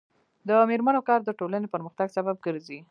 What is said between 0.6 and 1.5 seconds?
میرمنو کار د